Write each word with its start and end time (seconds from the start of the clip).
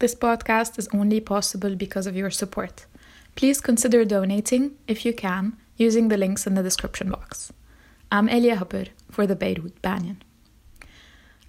This 0.00 0.14
podcast 0.14 0.78
is 0.78 0.88
only 0.94 1.20
possible 1.20 1.76
because 1.76 2.06
of 2.06 2.16
your 2.16 2.30
support. 2.30 2.86
Please 3.36 3.60
consider 3.60 4.02
donating, 4.06 4.76
if 4.88 5.04
you 5.04 5.12
can, 5.12 5.58
using 5.76 6.08
the 6.08 6.16
links 6.16 6.46
in 6.46 6.54
the 6.54 6.62
description 6.62 7.10
box. 7.10 7.52
I'm 8.10 8.26
Elia 8.26 8.56
Haber 8.56 8.86
for 9.10 9.26
the 9.26 9.36
Beirut 9.36 9.82
Banyan. 9.82 10.22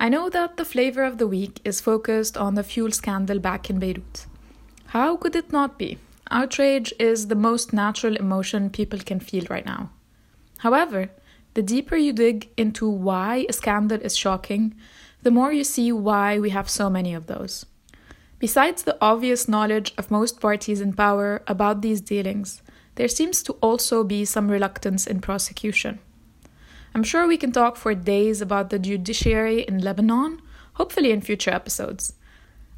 I 0.02 0.10
know 0.10 0.30
that 0.30 0.58
the 0.58 0.66
flavor 0.66 1.06
of 1.06 1.18
the 1.18 1.28
week 1.28 1.62
is 1.64 1.80
focused 1.80 2.36
on 2.36 2.56
the 2.56 2.64
fuel 2.64 2.92
scandal 2.92 3.40
back 3.40 3.70
in 3.70 3.80
Beirut. 3.80 4.26
How 4.88 5.16
could 5.16 5.38
it 5.38 5.54
not 5.54 5.80
be? 5.80 5.98
Outrage 6.30 6.94
is 7.00 7.28
the 7.28 7.36
most 7.36 7.72
natural 7.72 8.18
emotion 8.18 8.70
people 8.70 9.00
can 9.00 9.22
feel 9.22 9.46
right 9.50 9.66
now. 9.66 9.92
However, 10.58 11.10
the 11.54 11.64
deeper 11.64 11.96
you 11.96 12.12
dig 12.12 12.50
into 12.58 12.90
why 12.90 13.46
a 13.48 13.54
scandal 13.54 14.02
is 14.02 14.18
shocking, 14.18 14.76
the 15.24 15.32
more 15.32 15.54
you 15.54 15.64
see 15.64 15.94
why 15.94 16.38
we 16.38 16.50
have 16.50 16.70
so 16.70 16.90
many 16.90 17.14
of 17.14 17.28
those. 17.28 17.66
Besides 18.42 18.82
the 18.82 18.98
obvious 19.00 19.48
knowledge 19.48 19.94
of 20.00 20.10
most 20.10 20.40
parties 20.40 20.82
in 20.82 20.94
power 20.94 21.44
about 21.46 21.84
these 21.84 22.02
dealings, 22.02 22.64
there 22.96 23.08
seems 23.08 23.44
to 23.44 23.54
also 23.62 24.04
be 24.04 24.26
some 24.26 24.50
reluctance 24.50 25.06
in 25.06 25.22
prosecution. 25.22 26.00
I'm 26.96 27.04
sure 27.04 27.28
we 27.28 27.38
can 27.38 27.52
talk 27.52 27.78
for 27.78 27.94
days 27.94 28.42
about 28.42 28.72
the 28.72 28.80
judiciary 28.80 29.62
in 29.62 29.78
Lebanon, 29.78 30.42
hopefully 30.74 31.12
in 31.12 31.22
future 31.22 31.52
episodes. 31.52 32.16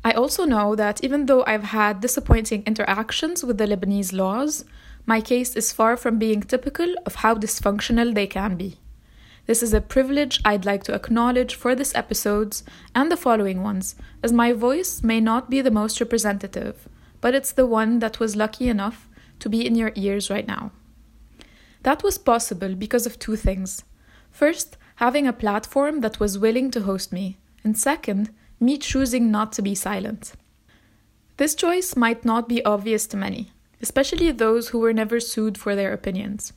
I 0.04 0.12
also 0.12 0.44
know 0.44 0.76
that 0.76 1.02
even 1.02 1.28
though 1.28 1.46
I've 1.46 1.64
had 1.64 2.02
disappointing 2.02 2.64
interactions 2.68 3.42
with 3.42 3.58
the 3.58 3.66
Lebanese 3.66 4.12
laws, 4.12 4.66
my 5.06 5.22
case 5.22 5.56
is 5.56 5.72
far 5.72 5.96
from 5.96 6.20
being 6.20 6.42
typical 6.42 6.94
of 7.06 7.16
how 7.16 7.36
dysfunctional 7.36 8.14
they 8.14 8.28
can 8.28 8.58
be. 8.58 8.80
This 9.46 9.62
is 9.62 9.74
a 9.74 9.82
privilege 9.82 10.40
I'd 10.46 10.66
like 10.66 10.84
to 10.86 10.94
acknowledge 10.94 11.56
for 11.56 11.76
this 11.76 11.94
episodes 11.96 12.64
and 12.96 13.12
the 13.12 13.18
following 13.18 13.62
ones, 13.62 13.96
as 14.24 14.32
my 14.32 14.54
voice 14.54 15.04
may 15.04 15.20
not 15.20 15.50
be 15.50 15.60
the 15.60 15.72
most 15.72 16.00
representative, 16.00 16.88
but 17.20 17.36
it's 17.36 17.52
the 17.52 17.66
one 17.66 18.00
that 18.00 18.22
was 18.22 18.38
lucky 18.38 18.70
enough 18.70 19.10
to 19.40 19.50
be 19.50 19.66
in 19.68 19.76
your 19.76 19.92
ears 19.96 20.30
right 20.30 20.48
now. 20.48 20.72
That 21.82 22.04
was 22.04 22.18
possible 22.18 22.74
because 22.76 23.06
of 23.06 23.20
two 23.20 23.36
things. 23.36 23.84
First, 24.32 24.78
having 24.96 25.28
a 25.28 25.34
platform 25.34 26.00
that 26.00 26.22
was 26.22 26.40
willing 26.40 26.72
to 26.72 26.84
host 26.84 27.12
me, 27.12 27.38
and 27.66 27.78
second, 27.78 28.30
me 28.62 28.78
choosing 28.78 29.30
not 29.30 29.52
to 29.54 29.62
be 29.62 29.76
silent. 29.76 30.34
This 31.36 31.54
choice 31.54 31.98
might 31.98 32.24
not 32.24 32.48
be 32.48 32.64
obvious 32.64 33.08
to 33.08 33.18
many, 33.18 33.52
especially 33.82 34.32
those 34.32 34.70
who 34.70 34.80
were 34.80 34.94
never 34.94 35.20
sued 35.20 35.58
for 35.58 35.76
their 35.76 35.92
opinions. 35.92 36.54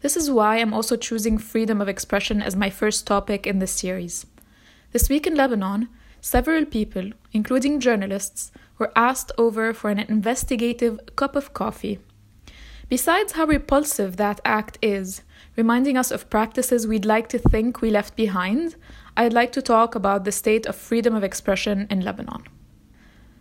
This 0.00 0.16
is 0.16 0.30
why 0.30 0.58
I'm 0.58 0.74
also 0.74 0.96
choosing 0.96 1.38
freedom 1.38 1.80
of 1.80 1.88
expression 1.88 2.42
as 2.42 2.54
my 2.54 2.70
first 2.70 3.06
topic 3.06 3.46
in 3.46 3.58
this 3.58 3.72
series. 3.72 4.26
This 4.92 5.08
week 5.08 5.26
in 5.26 5.34
Lebanon, 5.34 5.88
several 6.20 6.64
people, 6.64 7.10
including 7.32 7.80
journalists, 7.80 8.52
were 8.78 8.92
asked 8.94 9.32
over 9.38 9.72
for 9.72 9.90
an 9.90 9.98
investigative 9.98 11.00
cup 11.16 11.34
of 11.34 11.54
coffee. 11.54 11.98
Besides 12.88 13.32
how 13.32 13.46
repulsive 13.46 14.16
that 14.16 14.40
act 14.44 14.78
is, 14.80 15.22
reminding 15.56 15.96
us 15.96 16.10
of 16.10 16.30
practices 16.30 16.86
we'd 16.86 17.04
like 17.04 17.28
to 17.30 17.38
think 17.38 17.80
we 17.80 17.90
left 17.90 18.14
behind, 18.16 18.76
I'd 19.16 19.32
like 19.32 19.50
to 19.52 19.62
talk 19.62 19.94
about 19.94 20.24
the 20.24 20.30
state 20.30 20.66
of 20.66 20.76
freedom 20.76 21.14
of 21.14 21.24
expression 21.24 21.86
in 21.90 22.02
Lebanon. 22.02 22.44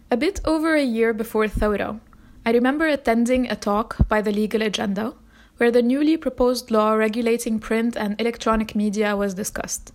A 0.10 0.18
bit 0.18 0.40
over 0.46 0.74
a 0.74 0.84
year 0.84 1.14
before 1.14 1.48
Thawra, 1.48 2.00
I 2.46 2.52
remember 2.52 2.88
attending 2.88 3.52
a 3.52 3.56
talk 3.56 4.08
by 4.08 4.22
the 4.22 4.32
Legal 4.32 4.62
Agenda 4.62 5.14
where 5.58 5.72
the 5.72 5.82
newly 5.82 6.18
proposed 6.18 6.72
law 6.72 6.94
regulating 6.94 7.60
print 7.60 7.96
and 7.96 8.20
electronic 8.20 8.76
media 8.76 9.16
was 9.16 9.34
discussed. 9.34 9.92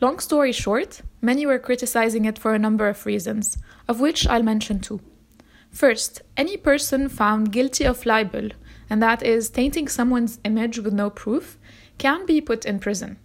Long 0.00 0.20
story 0.20 0.52
short, 0.52 1.02
many 1.20 1.44
were 1.44 1.58
criticizing 1.58 2.24
it 2.24 2.38
for 2.38 2.54
a 2.54 2.58
number 2.58 2.88
of 2.88 3.04
reasons, 3.04 3.58
of 3.88 4.00
which 4.00 4.26
I'll 4.28 4.44
mention 4.44 4.78
two. 4.78 5.00
First, 5.70 6.22
any 6.36 6.56
person 6.56 7.08
found 7.08 7.52
guilty 7.52 7.84
of 7.84 8.06
libel, 8.06 8.50
and 8.88 9.02
that 9.02 9.22
is 9.22 9.50
tainting 9.50 9.88
someone's 9.88 10.38
image 10.44 10.78
with 10.78 10.92
no 10.92 11.10
proof, 11.10 11.58
can 11.98 12.24
be 12.26 12.40
put 12.40 12.64
in 12.64 12.78
prison. 12.78 13.18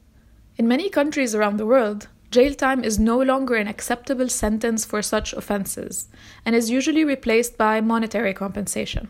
In 0.57 0.67
many 0.67 0.89
countries 0.89 1.35
around 1.35 1.57
the 1.57 1.65
world, 1.65 2.07
jail 2.31 2.55
time 2.55 2.83
is 2.83 2.97
no 2.97 3.21
longer 3.21 3.55
an 3.55 3.67
acceptable 3.67 4.27
sentence 4.27 4.83
for 4.83 5.01
such 5.01 5.33
offenses 5.33 6.09
and 6.45 6.55
is 6.55 6.71
usually 6.71 7.05
replaced 7.05 7.57
by 7.57 7.79
monetary 7.79 8.33
compensation. 8.33 9.09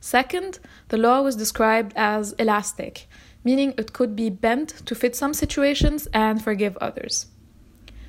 Second, 0.00 0.58
the 0.88 0.96
law 0.96 1.22
was 1.22 1.36
described 1.36 1.92
as 1.96 2.32
elastic, 2.34 3.08
meaning 3.44 3.74
it 3.76 3.92
could 3.92 4.14
be 4.14 4.30
bent 4.30 4.68
to 4.86 4.94
fit 4.94 5.16
some 5.16 5.34
situations 5.34 6.08
and 6.12 6.42
forgive 6.42 6.76
others. 6.78 7.26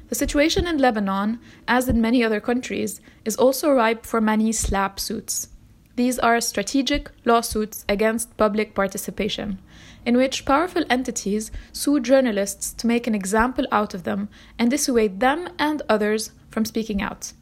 The 0.09 0.15
situation 0.15 0.67
in 0.67 0.79
Lebanon, 0.79 1.39
as 1.67 1.87
in 1.87 2.01
many 2.01 2.23
other 2.23 2.39
countries, 2.39 2.99
is 3.25 3.35
also 3.35 3.71
ripe 3.71 4.05
for 4.05 4.19
many 4.19 4.51
SLAPP 4.51 4.99
suits. 4.99 5.49
These 5.95 6.17
are 6.19 6.39
strategic 6.41 7.11
lawsuits 7.25 7.85
against 7.87 8.37
public 8.37 8.73
participation, 8.73 9.59
in 10.05 10.17
which 10.17 10.45
powerful 10.45 10.83
entities 10.89 11.51
sue 11.73 11.99
journalists 11.99 12.73
to 12.73 12.87
make 12.87 13.05
an 13.05 13.13
example 13.13 13.67
out 13.71 13.93
of 13.93 14.03
them 14.03 14.29
and 14.57 14.71
dissuade 14.71 15.19
them 15.19 15.49
and 15.59 15.81
others 15.89 16.31
from 16.49 16.65
speaking 16.65 17.01
out. 17.01 17.33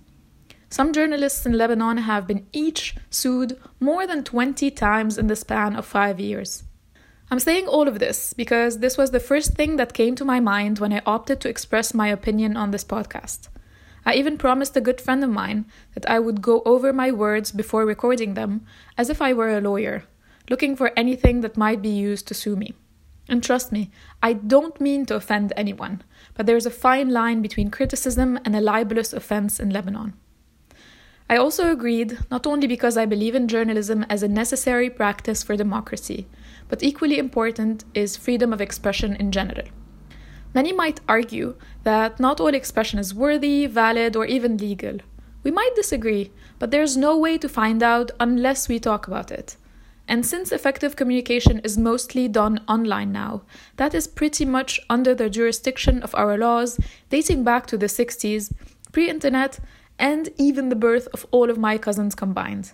Some 0.69 0.91
journalists 0.91 1.45
in 1.45 1.53
Lebanon 1.53 1.97
have 1.97 2.27
been 2.27 2.45
each 2.51 2.95
sued 3.09 3.57
more 3.79 4.05
than 4.05 4.23
20 4.23 4.69
times 4.71 5.17
in 5.17 5.27
the 5.27 5.35
span 5.35 5.75
of 5.75 5.85
five 5.85 6.19
years. 6.19 6.63
I'm 7.31 7.39
saying 7.39 7.67
all 7.67 7.87
of 7.87 7.99
this 7.99 8.33
because 8.33 8.79
this 8.79 8.97
was 8.97 9.11
the 9.11 9.19
first 9.19 9.53
thing 9.53 9.77
that 9.77 9.93
came 9.93 10.15
to 10.15 10.25
my 10.25 10.39
mind 10.39 10.79
when 10.79 10.91
I 10.91 11.01
opted 11.05 11.39
to 11.41 11.49
express 11.49 11.93
my 11.93 12.09
opinion 12.09 12.57
on 12.57 12.71
this 12.71 12.83
podcast. 12.83 13.47
I 14.05 14.13
even 14.15 14.37
promised 14.37 14.75
a 14.75 14.81
good 14.81 14.99
friend 14.99 15.23
of 15.23 15.29
mine 15.29 15.65
that 15.93 16.09
I 16.09 16.19
would 16.19 16.41
go 16.41 16.61
over 16.65 16.91
my 16.93 17.11
words 17.11 17.51
before 17.51 17.85
recording 17.85 18.33
them 18.33 18.65
as 18.97 19.09
if 19.09 19.21
I 19.21 19.33
were 19.33 19.49
a 19.49 19.61
lawyer, 19.61 20.03
looking 20.49 20.75
for 20.75 20.91
anything 20.97 21.41
that 21.41 21.57
might 21.57 21.81
be 21.81 21.89
used 21.89 22.27
to 22.27 22.33
sue 22.33 22.55
me. 22.55 22.73
And 23.29 23.43
trust 23.43 23.71
me, 23.71 23.91
I 24.23 24.33
don't 24.33 24.79
mean 24.79 25.05
to 25.07 25.15
offend 25.15 25.51
anyone, 25.57 26.03
but 26.33 26.45
there's 26.45 26.65
a 26.65 26.71
fine 26.71 27.09
line 27.09 27.41
between 27.41 27.71
criticism 27.71 28.39
and 28.45 28.55
a 28.55 28.61
libelous 28.61 29.11
offense 29.11 29.59
in 29.59 29.69
Lebanon. 29.69 30.13
I 31.29 31.35
also 31.35 31.71
agreed, 31.71 32.17
not 32.31 32.47
only 32.47 32.67
because 32.67 32.95
I 32.95 33.05
believe 33.05 33.35
in 33.35 33.49
journalism 33.49 34.05
as 34.09 34.23
a 34.23 34.29
necessary 34.29 34.89
practice 34.89 35.43
for 35.43 35.57
democracy, 35.57 36.25
but 36.69 36.81
equally 36.81 37.17
important 37.17 37.83
is 37.93 38.15
freedom 38.15 38.53
of 38.53 38.61
expression 38.61 39.15
in 39.15 39.31
general. 39.31 39.67
Many 40.53 40.71
might 40.71 41.01
argue 41.07 41.55
that 41.83 42.19
not 42.19 42.39
all 42.39 42.55
expression 42.55 42.97
is 42.97 43.13
worthy, 43.13 43.65
valid, 43.65 44.15
or 44.15 44.25
even 44.25 44.57
legal. 44.57 44.99
We 45.43 45.51
might 45.51 45.75
disagree, 45.75 46.31
but 46.59 46.71
there's 46.71 46.95
no 46.95 47.17
way 47.17 47.37
to 47.37 47.49
find 47.49 47.83
out 47.83 48.11
unless 48.19 48.69
we 48.69 48.79
talk 48.79 49.07
about 49.07 49.29
it. 49.29 49.57
And 50.07 50.25
since 50.25 50.53
effective 50.53 50.95
communication 50.95 51.59
is 51.59 51.77
mostly 51.77 52.29
done 52.29 52.61
online 52.69 53.11
now, 53.11 53.41
that 53.75 53.93
is 53.93 54.07
pretty 54.07 54.45
much 54.45 54.79
under 54.89 55.13
the 55.13 55.29
jurisdiction 55.29 56.01
of 56.01 56.15
our 56.15 56.37
laws 56.37 56.79
dating 57.09 57.43
back 57.43 57.65
to 57.67 57.77
the 57.77 57.87
60s, 57.87 58.53
pre 58.93 59.09
internet, 59.09 59.59
and 59.99 60.29
even 60.37 60.69
the 60.69 60.75
birth 60.75 61.07
of 61.13 61.25
all 61.31 61.49
of 61.49 61.57
my 61.57 61.77
cousins 61.77 62.15
combined. 62.15 62.73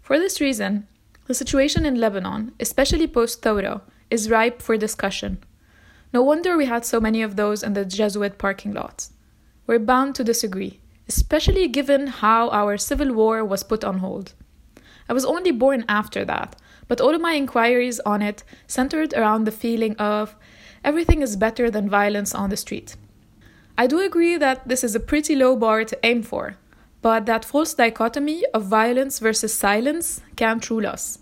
For 0.00 0.18
this 0.18 0.40
reason, 0.40 0.86
the 1.26 1.34
situation 1.34 1.86
in 1.86 2.00
Lebanon, 2.00 2.52
especially 2.60 3.06
post 3.06 3.42
Thawra, 3.42 3.80
is 4.10 4.30
ripe 4.30 4.60
for 4.60 4.76
discussion. 4.76 5.38
No 6.12 6.22
wonder 6.22 6.56
we 6.56 6.66
had 6.66 6.84
so 6.84 7.00
many 7.00 7.22
of 7.22 7.36
those 7.36 7.62
in 7.62 7.72
the 7.72 7.84
Jesuit 7.84 8.36
parking 8.36 8.72
lots. 8.72 9.12
We're 9.66 9.78
bound 9.78 10.14
to 10.16 10.24
disagree, 10.24 10.80
especially 11.08 11.68
given 11.68 12.08
how 12.08 12.50
our 12.50 12.76
civil 12.76 13.14
war 13.14 13.44
was 13.44 13.62
put 13.62 13.84
on 13.84 13.98
hold. 13.98 14.34
I 15.08 15.12
was 15.12 15.24
only 15.24 15.52
born 15.52 15.84
after 15.88 16.24
that, 16.24 16.56
but 16.88 17.00
all 17.00 17.14
of 17.14 17.20
my 17.20 17.34
inquiries 17.34 18.00
on 18.00 18.20
it 18.20 18.44
centered 18.66 19.14
around 19.14 19.44
the 19.44 19.52
feeling 19.52 19.96
of 19.96 20.36
everything 20.84 21.22
is 21.22 21.36
better 21.36 21.70
than 21.70 21.88
violence 21.88 22.34
on 22.34 22.50
the 22.50 22.56
street. 22.56 22.96
I 23.76 23.86
do 23.86 24.00
agree 24.00 24.36
that 24.36 24.68
this 24.68 24.84
is 24.84 24.94
a 24.94 25.00
pretty 25.00 25.34
low 25.34 25.56
bar 25.56 25.84
to 25.84 25.98
aim 26.02 26.22
for, 26.22 26.56
but 27.00 27.26
that 27.26 27.44
false 27.44 27.74
dichotomy 27.74 28.44
of 28.52 28.64
violence 28.64 29.18
versus 29.18 29.54
silence 29.54 30.20
can't 30.36 30.68
rule 30.70 30.86
us. 30.86 31.18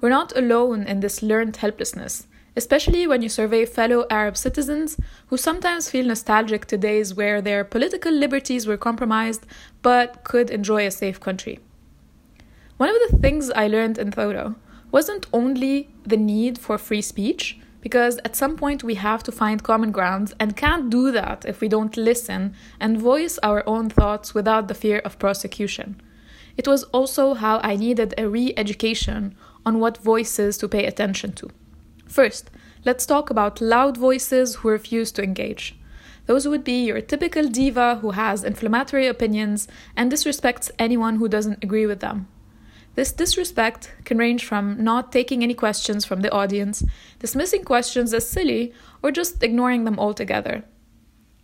We're 0.00 0.10
not 0.10 0.36
alone 0.36 0.84
in 0.84 1.00
this 1.00 1.22
learned 1.22 1.56
helplessness, 1.56 2.26
especially 2.56 3.06
when 3.06 3.22
you 3.22 3.28
survey 3.28 3.66
fellow 3.66 4.06
Arab 4.10 4.36
citizens 4.36 4.98
who 5.26 5.36
sometimes 5.36 5.90
feel 5.90 6.06
nostalgic 6.06 6.66
to 6.66 6.78
days 6.78 7.14
where 7.14 7.40
their 7.40 7.64
political 7.64 8.12
liberties 8.12 8.66
were 8.66 8.76
compromised 8.76 9.46
but 9.82 10.24
could 10.24 10.50
enjoy 10.50 10.86
a 10.86 10.90
safe 10.90 11.20
country. 11.20 11.60
One 12.76 12.88
of 12.88 12.96
the 13.10 13.18
things 13.18 13.50
I 13.50 13.66
learned 13.66 13.98
in 13.98 14.10
Thawra 14.10 14.56
wasn't 14.90 15.26
only 15.32 15.90
the 16.04 16.16
need 16.16 16.58
for 16.58 16.78
free 16.78 17.02
speech, 17.02 17.59
because 17.80 18.18
at 18.24 18.36
some 18.36 18.56
point 18.56 18.84
we 18.84 18.94
have 18.94 19.22
to 19.22 19.32
find 19.32 19.62
common 19.62 19.90
ground 19.90 20.34
and 20.38 20.56
can't 20.56 20.90
do 20.90 21.10
that 21.12 21.44
if 21.46 21.60
we 21.60 21.68
don't 21.68 21.96
listen 21.96 22.54
and 22.78 23.00
voice 23.00 23.38
our 23.42 23.62
own 23.66 23.88
thoughts 23.88 24.34
without 24.34 24.68
the 24.68 24.74
fear 24.74 24.98
of 24.98 25.18
prosecution. 25.18 26.00
It 26.56 26.68
was 26.68 26.84
also 26.84 27.34
how 27.34 27.60
I 27.62 27.76
needed 27.76 28.14
a 28.18 28.28
re 28.28 28.52
education 28.56 29.34
on 29.64 29.78
what 29.78 29.98
voices 29.98 30.58
to 30.58 30.68
pay 30.68 30.86
attention 30.86 31.32
to. 31.32 31.50
First, 32.06 32.50
let's 32.84 33.06
talk 33.06 33.30
about 33.30 33.60
loud 33.60 33.96
voices 33.96 34.56
who 34.56 34.68
refuse 34.68 35.12
to 35.12 35.22
engage. 35.22 35.76
Those 36.26 36.46
would 36.46 36.64
be 36.64 36.84
your 36.84 37.00
typical 37.00 37.48
diva 37.48 37.96
who 37.96 38.12
has 38.12 38.44
inflammatory 38.44 39.06
opinions 39.06 39.68
and 39.96 40.12
disrespects 40.12 40.70
anyone 40.78 41.16
who 41.16 41.28
doesn't 41.28 41.64
agree 41.64 41.86
with 41.86 42.00
them. 42.00 42.28
This 43.00 43.12
disrespect 43.12 43.94
can 44.04 44.18
range 44.18 44.44
from 44.44 44.84
not 44.84 45.10
taking 45.10 45.42
any 45.42 45.54
questions 45.54 46.04
from 46.04 46.20
the 46.20 46.30
audience, 46.32 46.84
dismissing 47.18 47.64
questions 47.64 48.12
as 48.12 48.28
silly, 48.28 48.74
or 49.02 49.10
just 49.10 49.42
ignoring 49.42 49.84
them 49.84 49.98
altogether. 49.98 50.64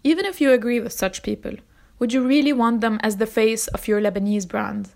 Even 0.05 0.27
if 0.27 0.39
you 0.39 0.53
agree 0.53 0.81
with 0.81 0.93
such 0.93 1.23
people, 1.23 1.55
would 1.99 2.13
you 2.13 2.29
really 2.29 2.53
want 2.53 2.83
them 2.83 3.01
as 3.03 3.17
the 3.17 3.25
face 3.25 3.69
of 3.69 3.89
your 3.89 4.03
Lebanese 4.03 4.47
brand? 4.47 4.91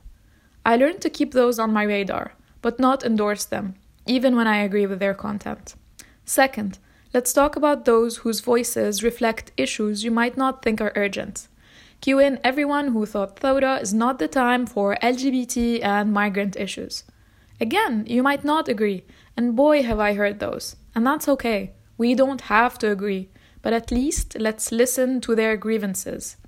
I 0.66 0.76
learned 0.76 1.00
to 1.00 1.08
keep 1.08 1.32
those 1.32 1.58
on 1.58 1.72
my 1.72 1.84
radar, 1.84 2.34
but 2.60 2.78
not 2.78 3.04
endorse 3.04 3.46
them, 3.46 3.76
even 4.04 4.36
when 4.36 4.46
I 4.46 4.58
agree 4.58 4.84
with 4.84 4.98
their 4.98 5.14
content. 5.14 5.76
Second, 6.26 6.78
let's 7.14 7.32
talk 7.32 7.56
about 7.56 7.86
those 7.86 8.18
whose 8.18 8.40
voices 8.40 9.02
reflect 9.02 9.50
issues 9.56 10.04
you 10.04 10.10
might 10.10 10.36
not 10.36 10.62
think 10.62 10.82
are 10.82 10.92
urgent. 10.94 11.48
Cue 12.00 12.18
in 12.18 12.40
everyone 12.42 12.88
who 12.88 13.04
thought 13.04 13.36
Thawra 13.36 13.82
is 13.82 13.92
not 13.92 14.18
the 14.18 14.28
time 14.28 14.64
for 14.64 14.96
LGBT 15.02 15.84
and 15.84 16.12
migrant 16.12 16.56
issues. 16.56 17.04
Again, 17.60 18.04
you 18.06 18.22
might 18.22 18.42
not 18.42 18.68
agree, 18.68 19.04
and 19.36 19.54
boy, 19.54 19.82
have 19.82 20.00
I 20.00 20.14
heard 20.14 20.38
those. 20.38 20.76
And 20.94 21.06
that's 21.06 21.28
okay. 21.28 21.74
We 21.98 22.14
don't 22.14 22.40
have 22.42 22.78
to 22.78 22.90
agree, 22.90 23.28
but 23.60 23.74
at 23.74 23.90
least 23.90 24.36
let's 24.40 24.72
listen 24.72 25.20
to 25.20 25.34
their 25.34 25.58
grievances. 25.58 26.38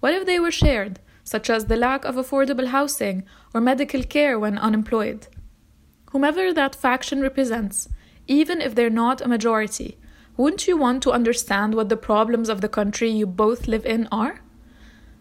What 0.00 0.14
if 0.14 0.24
they 0.24 0.40
were 0.40 0.50
shared, 0.50 1.00
such 1.22 1.50
as 1.50 1.66
the 1.66 1.76
lack 1.76 2.06
of 2.06 2.14
affordable 2.14 2.68
housing 2.68 3.24
or 3.52 3.60
medical 3.60 4.02
care 4.02 4.38
when 4.38 4.56
unemployed? 4.56 5.26
Whomever 6.12 6.54
that 6.54 6.74
faction 6.74 7.20
represents, 7.20 7.90
even 8.26 8.62
if 8.62 8.74
they're 8.74 8.88
not 8.88 9.20
a 9.20 9.28
majority, 9.28 9.98
wouldn't 10.38 10.66
you 10.66 10.78
want 10.78 11.02
to 11.02 11.12
understand 11.12 11.74
what 11.74 11.90
the 11.90 11.96
problems 11.98 12.48
of 12.48 12.62
the 12.62 12.68
country 12.68 13.10
you 13.10 13.26
both 13.26 13.68
live 13.68 13.84
in 13.84 14.08
are? 14.10 14.40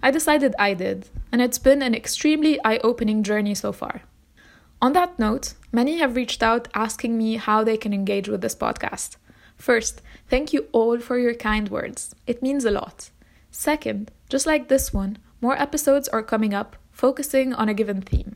I 0.01 0.11
decided 0.11 0.55
I 0.59 0.73
did, 0.73 1.09
and 1.31 1.41
it's 1.41 1.57
been 1.57 1.81
an 1.81 1.95
extremely 1.95 2.59
eye 2.63 2.79
opening 2.83 3.23
journey 3.23 3.55
so 3.55 3.71
far. 3.71 4.03
On 4.81 4.93
that 4.93 5.17
note, 5.17 5.55
many 5.71 5.97
have 5.97 6.15
reached 6.15 6.43
out 6.43 6.67
asking 6.73 7.17
me 7.17 7.37
how 7.37 7.63
they 7.63 7.77
can 7.77 7.93
engage 7.93 8.27
with 8.27 8.41
this 8.41 8.55
podcast. 8.55 9.17
First, 9.55 10.03
thank 10.29 10.53
you 10.53 10.67
all 10.71 10.99
for 10.99 11.17
your 11.17 11.33
kind 11.33 11.69
words. 11.69 12.13
It 12.27 12.43
means 12.43 12.63
a 12.63 12.71
lot. 12.71 13.09
Second, 13.49 14.11
just 14.29 14.45
like 14.45 14.67
this 14.67 14.93
one, 14.93 15.17
more 15.41 15.59
episodes 15.59 16.07
are 16.09 16.21
coming 16.21 16.53
up 16.53 16.75
focusing 16.91 17.53
on 17.53 17.69
a 17.69 17.73
given 17.73 18.01
theme. 18.01 18.35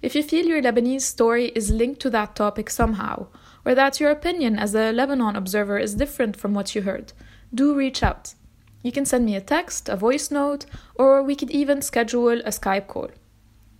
If 0.00 0.14
you 0.14 0.22
feel 0.22 0.46
your 0.46 0.62
Lebanese 0.62 1.02
story 1.02 1.46
is 1.54 1.70
linked 1.70 2.00
to 2.02 2.10
that 2.10 2.36
topic 2.36 2.70
somehow, 2.70 3.28
or 3.64 3.74
that 3.74 3.98
your 3.98 4.10
opinion 4.10 4.58
as 4.58 4.74
a 4.74 4.92
Lebanon 4.92 5.34
observer 5.34 5.78
is 5.78 5.94
different 5.94 6.36
from 6.36 6.54
what 6.54 6.74
you 6.74 6.82
heard, 6.82 7.12
do 7.54 7.74
reach 7.74 8.02
out. 8.02 8.34
You 8.84 8.92
can 8.92 9.06
send 9.06 9.24
me 9.24 9.34
a 9.34 9.40
text, 9.40 9.88
a 9.88 9.96
voice 9.96 10.30
note, 10.30 10.66
or 10.94 11.22
we 11.22 11.34
could 11.34 11.50
even 11.50 11.80
schedule 11.80 12.38
a 12.40 12.50
Skype 12.50 12.86
call. 12.86 13.08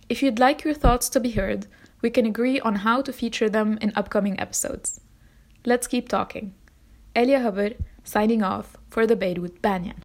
If 0.09 0.23
you'd 0.23 0.39
like 0.39 0.63
your 0.63 0.73
thoughts 0.73 1.09
to 1.09 1.19
be 1.19 1.29
heard, 1.29 1.67
we 2.01 2.09
can 2.09 2.25
agree 2.25 2.59
on 2.59 2.77
how 2.77 3.03
to 3.03 3.13
feature 3.13 3.47
them 3.47 3.77
in 3.81 3.93
upcoming 3.95 4.39
episodes. 4.39 4.99
Let's 5.63 5.85
keep 5.85 6.09
talking. 6.09 6.55
Elia 7.15 7.39
Haber, 7.39 7.75
signing 8.03 8.41
off 8.41 8.77
for 8.89 9.05
the 9.05 9.15
Beirut 9.15 9.61
Banyan. 9.61 10.04